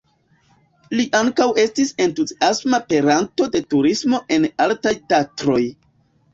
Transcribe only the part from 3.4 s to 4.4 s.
de turismo